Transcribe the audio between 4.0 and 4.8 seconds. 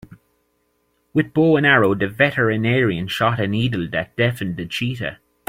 deafened the